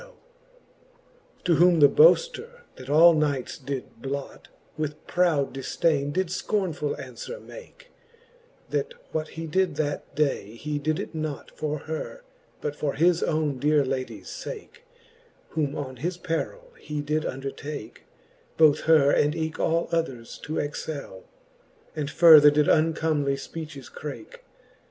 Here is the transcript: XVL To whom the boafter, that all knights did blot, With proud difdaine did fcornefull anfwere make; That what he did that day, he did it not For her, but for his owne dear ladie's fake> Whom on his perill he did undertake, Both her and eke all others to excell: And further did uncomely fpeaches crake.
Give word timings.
XVL 0.01 0.13
To 1.43 1.55
whom 1.57 1.79
the 1.79 1.87
boafter, 1.87 2.61
that 2.77 2.89
all 2.89 3.13
knights 3.13 3.59
did 3.59 4.01
blot, 4.01 4.47
With 4.75 5.05
proud 5.05 5.53
difdaine 5.53 6.11
did 6.11 6.29
fcornefull 6.29 6.97
anfwere 6.97 7.39
make; 7.39 7.89
That 8.71 8.95
what 9.11 9.27
he 9.37 9.45
did 9.45 9.75
that 9.75 10.15
day, 10.15 10.55
he 10.55 10.79
did 10.79 10.97
it 10.99 11.13
not 11.13 11.51
For 11.51 11.77
her, 11.81 12.23
but 12.61 12.75
for 12.75 12.95
his 12.95 13.21
owne 13.21 13.59
dear 13.59 13.85
ladie's 13.85 14.35
fake> 14.43 14.81
Whom 15.49 15.75
on 15.77 15.97
his 15.97 16.17
perill 16.17 16.73
he 16.79 17.01
did 17.01 17.23
undertake, 17.23 18.05
Both 18.57 18.79
her 18.85 19.11
and 19.11 19.35
eke 19.35 19.59
all 19.59 19.87
others 19.91 20.39
to 20.45 20.57
excell: 20.57 21.25
And 21.95 22.09
further 22.09 22.49
did 22.49 22.67
uncomely 22.67 23.35
fpeaches 23.35 23.91
crake. 23.93 24.43